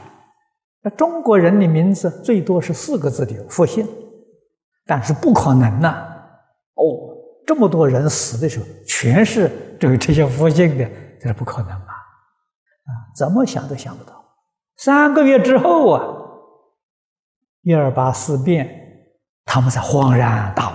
[0.82, 3.88] 那中国人的名字最多是四个字的复姓，
[4.84, 5.88] 但是不可能呐。
[6.74, 6.84] 哦，
[7.46, 10.86] 这么多人死的时候，全是这个这些福姓的，
[11.18, 11.86] 这是不可能嘛？
[11.86, 14.22] 啊，怎么想都想不到。
[14.76, 16.04] 三个月之后啊，
[17.62, 18.68] 一二八事变，
[19.46, 20.74] 他们才恍然大悟，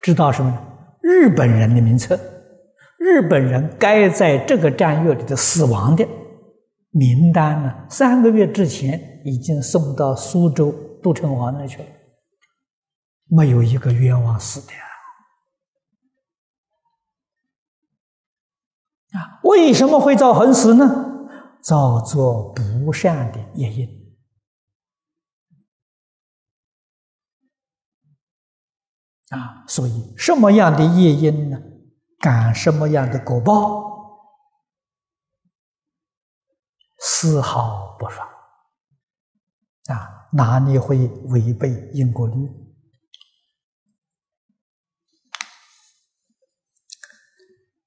[0.00, 0.68] 知道什么呢？
[1.02, 2.18] 日本人的名册，
[2.96, 6.06] 日本人该在这个战役里头死亡的
[6.90, 10.72] 名单呢，三个月之前已经送到苏州
[11.02, 11.88] 都城隍那去了。
[13.28, 14.72] 没有一个冤枉死的
[19.18, 19.40] 啊！
[19.44, 21.28] 为什么会造横死呢？
[21.60, 24.01] 造作不善的业因
[29.32, 29.64] 啊！
[29.66, 31.58] 所以什么样的业因呢？
[32.18, 33.82] 感什么样的果报，
[36.98, 38.28] 丝毫不爽
[39.86, 40.28] 啊！
[40.32, 42.48] 哪里会违背因果律？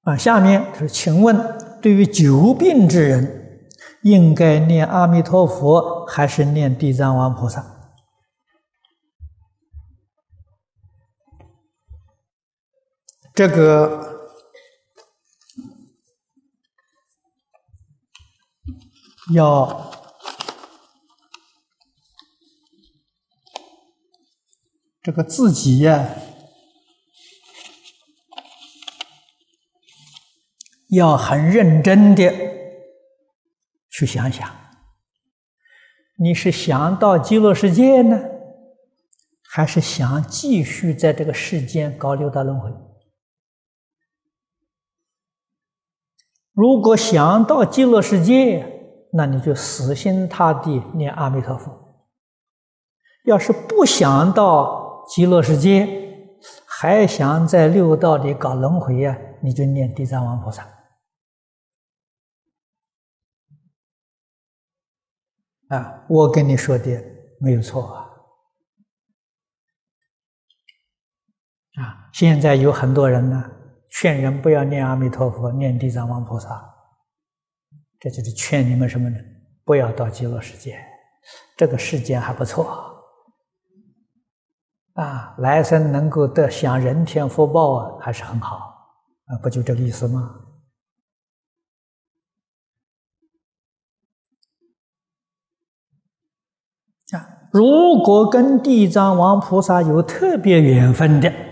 [0.01, 1.35] 啊，下面是，请问，
[1.81, 3.69] 对于久病之人，
[4.01, 7.74] 应该念阿弥陀佛还是念地藏王菩萨？
[13.36, 14.31] 这个
[19.33, 19.91] 要
[25.03, 26.07] 这个自己呀
[30.91, 32.31] 要很认真的
[33.89, 34.49] 去想想。
[36.17, 38.17] 你是想到极乐世界呢
[39.43, 42.84] 还是想继续在这个世间搞六道轮回？
[46.55, 48.65] 如果想到极乐世界，
[49.11, 51.69] 那你就死心塌地念阿弥陀佛；
[53.25, 60.65] 要是不想到极乐世界，还想在六道里搞轮回呀，你就念地藏王菩萨。
[65.67, 67.03] 啊，我跟你说的
[67.41, 68.01] 没有错啊！
[71.81, 73.51] 啊，现在有很多人呢。
[73.97, 76.49] 劝人不要念阿弥陀佛，念地藏王菩萨，
[77.97, 79.17] 这就是劝你们什么呢？
[79.63, 80.77] 不要到极乐世界，
[81.55, 82.67] 这个世界还不错
[84.95, 88.57] 啊，来生能够得享人天福报啊，还是很好
[89.27, 90.41] 啊，不就这个意思吗？
[97.13, 101.44] 啊，如果跟地藏王菩萨有特别缘分的。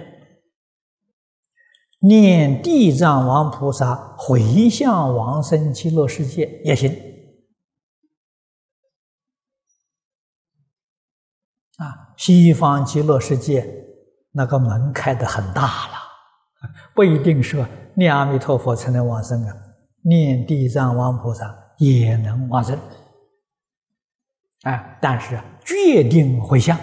[2.05, 6.91] 念地藏王菩萨回向往生极乐世界也行，
[11.77, 13.65] 啊，西方极乐世界
[14.31, 15.93] 那个门开的很大了，
[16.93, 19.55] 不一定说念阿弥陀佛才能往生啊，
[20.01, 22.77] 念地藏王菩萨也能往生，
[24.63, 26.77] 啊，但是啊决定回向，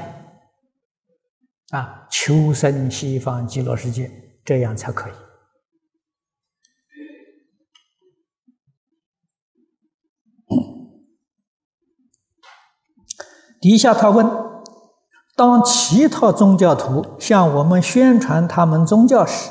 [1.72, 4.10] 啊，求生西方极乐世界。
[4.44, 5.12] 这样才可以。
[13.60, 14.26] 底下他问：
[15.36, 19.50] 当其他宗教徒向我们宣传他们宗教时，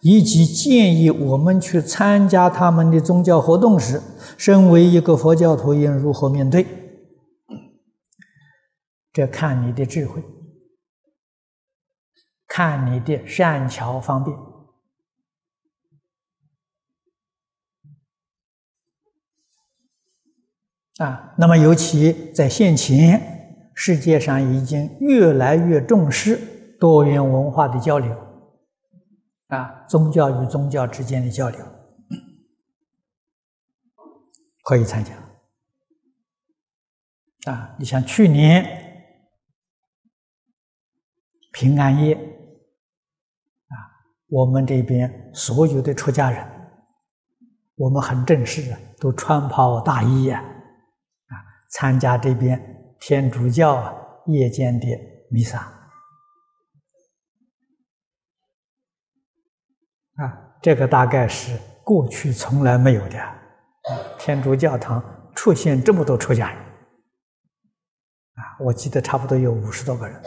[0.00, 4.00] 以及建议我们去参加他们的宗教活动时，
[4.38, 6.66] 身为一个佛教徒应如何面对？
[9.12, 10.22] 这看你的智慧。
[12.54, 14.36] 看你的善巧方便
[20.98, 26.36] 啊，那么尤其在现前，世界上已经越来越重视
[26.78, 28.14] 多元文化的交流
[29.46, 31.58] 啊，宗教与宗教之间的交流
[34.62, 35.14] 可以参加
[37.50, 37.74] 啊。
[37.78, 39.16] 你像去年
[41.50, 42.31] 平安夜。
[44.32, 46.42] 我们这边所有的出家人，
[47.74, 51.36] 我们很正式啊，都穿袍大衣呀，啊，
[51.68, 52.58] 参加这边
[52.98, 53.94] 天主教啊
[54.28, 54.86] 夜间的
[55.30, 55.58] 弥撒，
[60.14, 61.54] 啊，这个大概是
[61.84, 63.18] 过去从来没有的，
[64.18, 65.04] 天主教堂
[65.34, 70.22] 出现这么多出家人，啊，我记得差不多有五十多个人。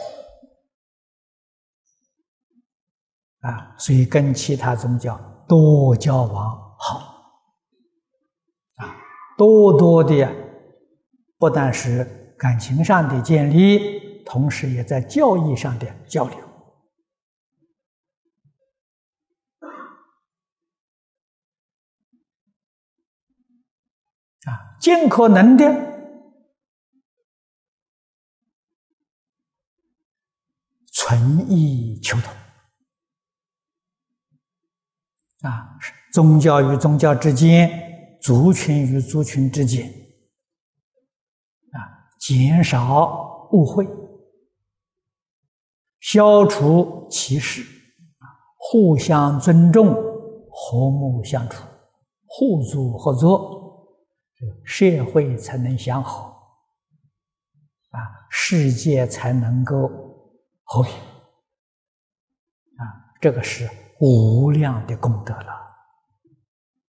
[3.46, 5.16] 啊，所以跟其他宗教
[5.46, 7.30] 多交往好，
[8.74, 8.96] 啊，
[9.38, 10.28] 多多的，
[11.38, 16.38] 不但是感情上的建立，同时也在教义上的交流，
[24.46, 25.72] 啊，尽可能的
[30.92, 32.35] 存意求同。
[35.46, 35.78] 啊，
[36.12, 39.86] 宗教与宗教之间，族群与族群之间，
[41.70, 43.86] 啊，减少误会，
[46.00, 47.64] 消除歧视，
[48.56, 49.94] 互相尊重，
[50.50, 51.64] 和睦相处，
[52.26, 53.86] 互助合作，
[54.64, 56.58] 社会才能祥好，
[57.90, 59.88] 啊，世界才能够
[60.64, 60.92] 和平，
[62.78, 63.70] 啊，这个是。
[63.98, 65.52] 无量的功德了，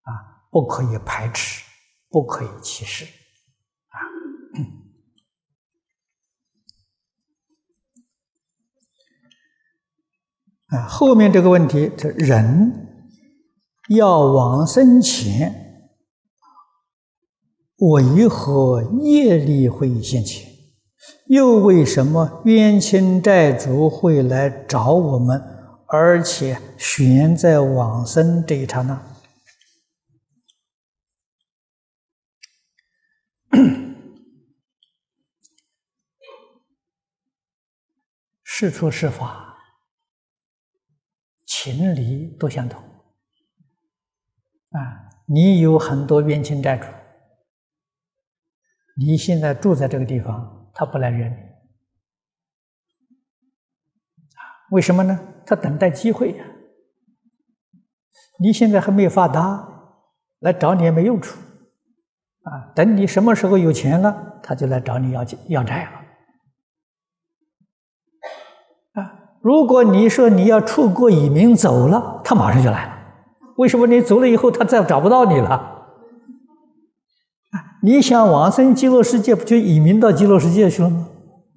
[0.02, 1.64] 啊，不可以排斥，
[2.10, 3.06] 不可以歧视，
[3.88, 3.98] 啊，
[10.78, 12.88] 啊，后面这个问题，这人
[13.90, 15.90] 要往生前，
[17.78, 20.46] 为何业力会现前？
[21.28, 25.57] 又为什么冤亲债主会来找我们？
[25.90, 29.02] 而且悬在往生这一刹那，
[38.44, 39.58] 是出是法，
[41.46, 42.84] 情理都相同
[44.72, 45.08] 啊！
[45.26, 46.88] 你有很多冤亲债主，
[48.98, 51.47] 你现在住在这个地方，他不来认你，
[54.72, 55.18] 为什么呢？
[55.46, 56.44] 他等待机会呀。
[58.40, 59.68] 你现在还没有发达，
[60.40, 61.40] 来找你也没用处，
[62.44, 65.90] 啊，等你什么时候有钱了，他就来找你要要债
[68.96, 69.12] 了，啊，
[69.42, 72.94] 如果你说你要出国移民走了，他马上就来了，
[73.56, 75.50] 为什么你走了以后他再找不到你了？
[75.50, 75.90] 啊，
[77.82, 81.10] 你想往生极乐世界，不就移民到极乐世界去了吗？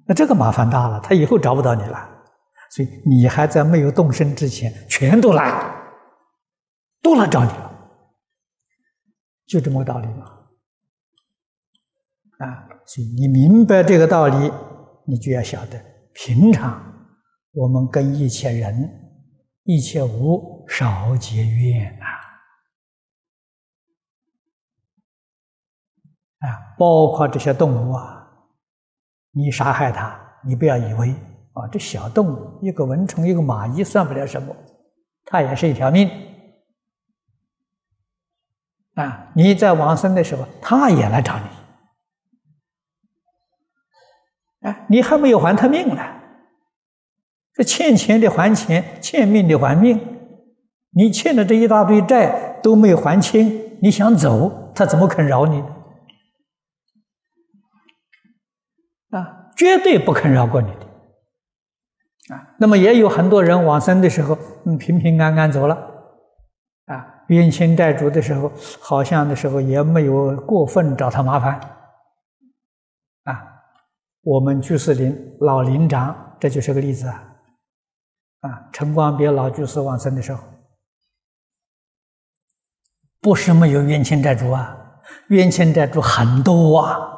[0.07, 2.09] 那这个麻烦大了，他以后找不到你了，
[2.71, 5.79] 所以你还在没有动身之前，全都来。
[7.03, 7.71] 都来找你了，
[9.47, 10.23] 就这么个道理嘛。
[12.37, 14.51] 啊，所以你明白这个道理，
[15.07, 16.79] 你就要晓得，平常
[17.53, 18.87] 我们跟一切人、
[19.63, 22.05] 一切物少结怨呐。
[26.47, 28.27] 啊，包括这些动物啊，
[29.31, 31.15] 你杀害它，你不要以为
[31.53, 34.55] 啊，这小动物，一个蚊虫，一个蚂蚁，算不了什么，
[35.25, 36.09] 它也是一条命。
[38.95, 39.31] 啊！
[39.33, 41.45] 你在往生的时候，他也来找你。
[44.67, 46.03] 啊，你还没有还他命呢，
[47.53, 49.99] 这欠钱的还钱，欠命的还命。
[50.91, 55.63] 你欠的这一大堆债都没有还清，你想走，他怎么肯饶你？
[59.11, 60.90] 啊，绝对不肯饶过你的。
[62.57, 65.75] 那么也有很多人往生的时候，嗯，平平安安走了。
[66.85, 67.17] 啊。
[67.27, 68.51] 冤亲债主的时候，
[68.81, 71.53] 好像的时候也没有过分找他麻烦，
[73.23, 73.41] 啊，
[74.21, 77.23] 我们居士林老林长，这就是个例子啊，
[78.41, 80.43] 啊，陈光别老居士往生的时候，
[83.21, 84.77] 不是没有冤亲债主啊，
[85.29, 87.10] 冤亲债主很多啊，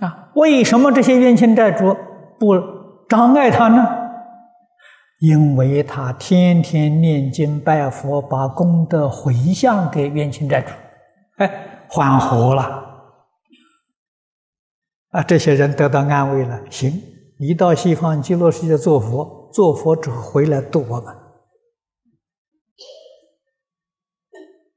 [0.00, 1.96] 啊，为什么这些冤亲债主
[2.38, 2.54] 不
[3.08, 3.86] 障碍他呢？
[5.20, 10.70] 因为他天天念经拜佛，把功德回向给冤亲债主，
[11.38, 12.84] 哎，缓和了。
[15.12, 16.60] 啊，这些人得到安慰了。
[16.70, 16.92] 行，
[17.38, 21.14] 你到西方极乐世界做佛，做佛之后回来度我们，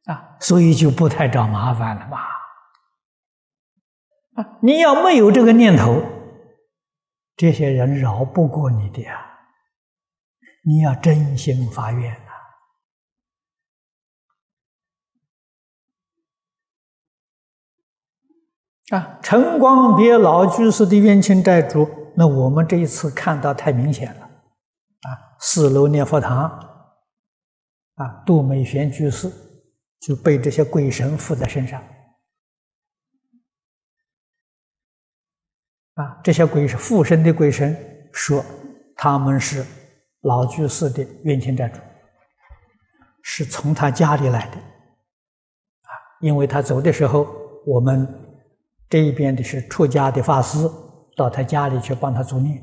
[0.05, 2.17] 啊，所以就不太找麻烦了嘛。
[4.39, 6.01] 啊，你要没有这个念头，
[7.35, 9.25] 这些人饶不过你的呀。
[10.63, 12.13] 你要真心发愿
[18.89, 18.97] 呐！
[18.97, 24.21] 啊，陈光别老居士的冤亲债主，那我们这一次看到太明显了。
[24.21, 26.43] 啊，四楼念佛堂，
[27.95, 29.29] 啊，杜美玄居士
[29.99, 31.83] 就被这些鬼神附在身上。
[36.01, 37.75] 啊，这些鬼是附身的鬼神，
[38.13, 38.43] 说
[38.95, 39.65] 他们是。
[40.23, 41.79] 老居士的冤亲债主
[43.23, 47.25] 是从他家里来的啊，因为他走的时候，
[47.65, 48.05] 我们
[48.89, 50.69] 这一边的是出家的法师
[51.15, 52.61] 到他家里去帮他做念，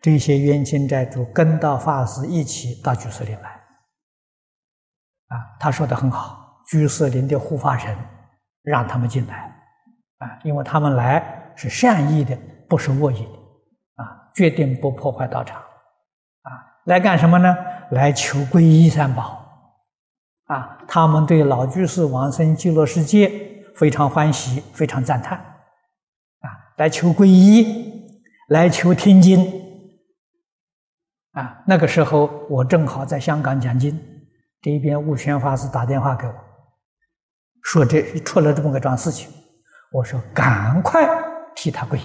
[0.00, 3.50] 这些冤亲债主跟到法师一起到居士林来
[5.28, 5.36] 啊。
[5.60, 7.94] 他说的很好，居士林的护法神
[8.62, 9.54] 让他们进来
[10.16, 12.36] 啊，因为他们来是善意的，
[12.68, 15.58] 不是恶意的啊，决定不破坏道场。
[15.58, 16.50] 啊
[16.84, 17.56] 来干什么呢？
[17.92, 19.46] 来求皈依三宝，
[20.46, 23.30] 啊，他们对老居士往生极乐世界
[23.74, 28.02] 非常欢喜，非常赞叹，啊，来求皈依，
[28.48, 29.50] 来求听经，
[31.32, 33.98] 啊，那个时候我正好在香港讲经，
[34.60, 36.34] 这一边悟玄法师打电话给我，
[37.62, 39.30] 说这出了这么个桩事情，
[39.90, 41.06] 我说赶快
[41.64, 42.02] 替他皈依，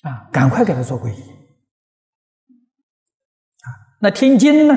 [0.00, 1.22] 啊，赶快给他做皈依。
[4.00, 4.74] 那听经呢？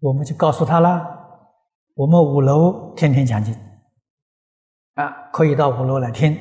[0.00, 1.10] 我们就告诉他了。
[1.92, 3.54] 我们五楼天天讲经，
[4.94, 6.34] 啊，可以到五楼来听。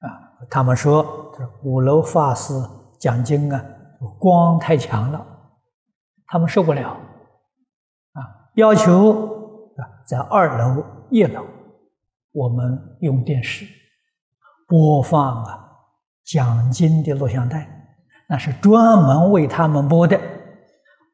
[0.00, 2.52] 啊，他们说五楼法师
[3.00, 3.64] 讲经啊，
[4.18, 5.26] 光太强了，
[6.26, 6.90] 他们受不了。
[8.12, 11.46] 啊，要求啊，在二楼、一楼，
[12.32, 13.66] 我们用电视
[14.66, 15.68] 播放啊
[16.24, 17.68] 讲经的录像带，
[18.28, 20.18] 那是专门为他们播的。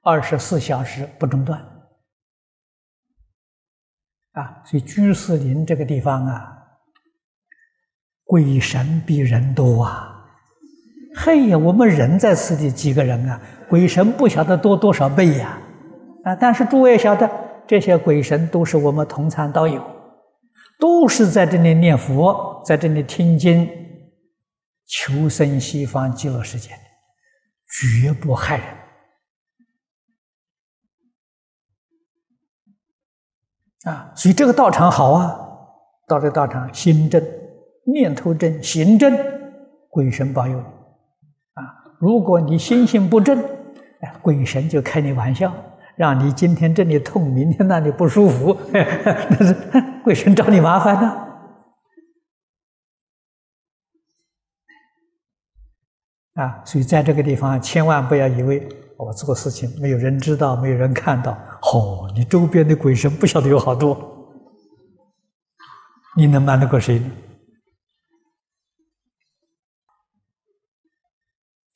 [0.03, 1.61] 二十四小时不中断，
[4.33, 6.57] 啊，所以居士林这个地方啊，
[8.25, 10.25] 鬼神比人多啊！
[11.17, 15.59] 嘿呀，我们人在此地几个人啊，鬼神不晓得多多少倍呀！
[16.25, 16.37] 啊！
[16.37, 17.29] 但是诸位晓得，
[17.67, 19.85] 这些鬼神都是我们同参道友，
[20.79, 23.69] 都是在这里念佛，在这里听经，
[24.87, 26.71] 求生西方极乐世界，
[27.67, 28.67] 绝不害人。
[33.85, 35.39] 啊，所以这个道场好啊，
[36.07, 37.23] 到这个道场心正、
[37.93, 39.17] 念头正、行正，
[39.89, 40.65] 鬼神保佑你。
[41.55, 41.63] 啊，
[41.99, 43.41] 如果你心性不正，
[44.01, 45.53] 哎，鬼神就开你玩笑，
[45.99, 49.53] 让你今天这里痛，明天那里不舒服， 那是
[50.05, 51.27] 鬼神找你麻烦呢。
[56.35, 61.33] 啊，所以在这个地方，千万不要以为我做事情没有人知道，没有人看到。
[61.63, 64.37] 哦，你周边的鬼神不晓得有好多，
[66.17, 67.11] 你能瞒得过谁呢？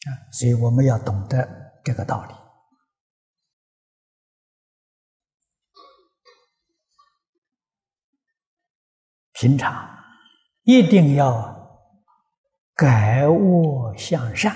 [0.07, 2.35] 啊，所以我们要懂得这个道理。
[9.43, 9.91] 平常
[10.63, 11.53] 一定要
[12.77, 14.55] 改恶向善，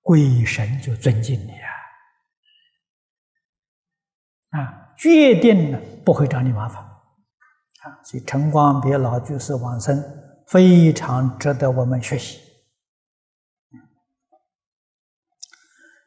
[0.00, 1.50] 鬼神就尊敬你
[4.52, 4.60] 啊！
[4.60, 7.98] 啊，决定呢不会找你麻烦啊！
[8.04, 10.00] 所以陈光别老居士往生
[10.46, 12.38] 非常值得我们学习。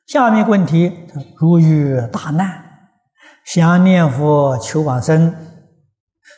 [0.08, 2.88] 下面问题：如遇大难，
[3.44, 5.36] 想念佛求往生，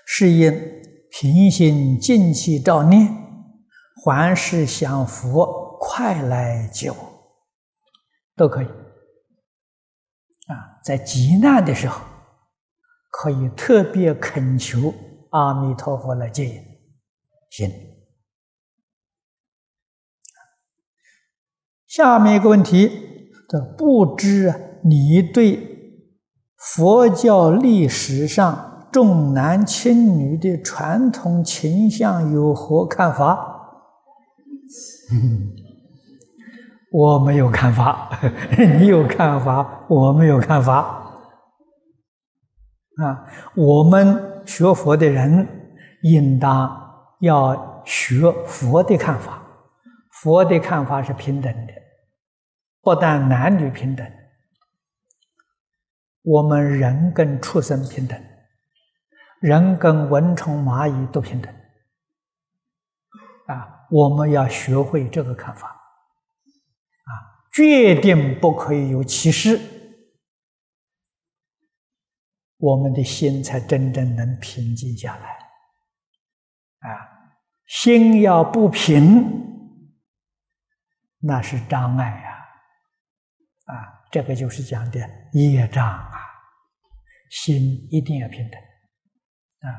[0.07, 0.76] 是因？
[1.19, 3.07] 平心静气照念，
[4.05, 6.95] 凡事想佛快来救，
[8.35, 8.67] 都可以。
[8.67, 12.05] 啊，在极难的时候，
[13.09, 14.93] 可以特别恳求
[15.31, 16.63] 阿弥陀佛来接引。
[17.49, 17.71] 行。
[21.87, 26.05] 下面一个问题：这不知你对
[26.57, 28.76] 佛教历史上？
[28.91, 33.53] 重男轻女的传统倾向有何看法？
[36.91, 38.09] 我没有看法，
[38.79, 41.03] 你有看法，我没有看法。
[42.97, 43.25] 啊，
[43.55, 45.47] 我们学佛的人
[46.01, 46.69] 应当
[47.19, 49.43] 要学佛的看法。
[50.11, 51.73] 佛的看法是平等的，
[52.81, 54.03] 不但男女平等，
[56.23, 58.19] 我们人跟畜生平等。
[59.39, 61.53] 人跟蚊虫蚂蚁都平等，
[63.45, 67.11] 啊，我们要学会这个看法，啊，
[67.53, 69.59] 决定不可以有歧视，
[72.57, 75.29] 我们的心才真正能平静下来，
[76.89, 77.07] 啊，
[77.67, 79.23] 心要不平，
[81.19, 82.29] 那是障碍呀，
[83.65, 83.73] 啊，
[84.11, 84.99] 这个就是讲的
[85.33, 86.11] 业障啊，
[87.29, 88.59] 心一定要平等。
[89.61, 89.69] 啊，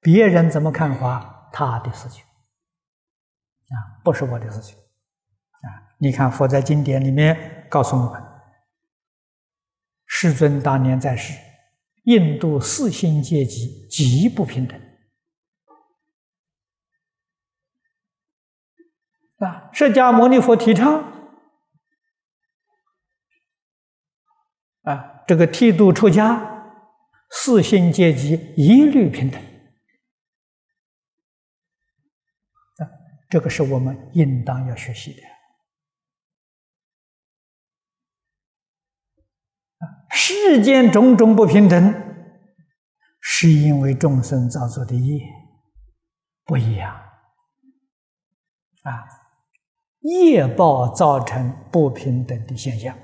[0.00, 8.20] 别人怎么看法，他的事情，啊，不是我的事情，啊，你看佛在经典里面告诉我们，
[10.06, 11.38] 世尊当年在世，
[12.04, 14.80] 印度四姓阶级极不平等，
[19.38, 21.04] 啊，释迦牟尼佛提倡，
[24.82, 26.49] 啊，这个剃度出家。
[27.30, 29.40] 四姓阶级一律平等，
[32.78, 32.90] 啊，
[33.28, 35.22] 这个是我们应当要学习的。
[40.12, 41.94] 世间种种不平等，
[43.20, 45.24] 是因为众生造作的业
[46.44, 46.94] 不一样，
[48.82, 49.04] 啊，
[50.00, 52.96] 业报造成不平等的现象，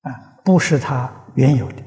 [0.00, 1.10] 啊，不是他。
[1.34, 1.82] 原有的